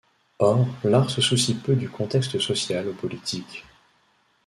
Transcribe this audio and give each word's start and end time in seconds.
Or 0.39 0.65
l'art 0.83 1.11
se 1.11 1.21
soucie 1.21 1.53
peu 1.53 1.75
du 1.75 1.87
contexte 1.87 2.39
social 2.39 2.87
ou 2.87 2.93
politique. 2.95 3.63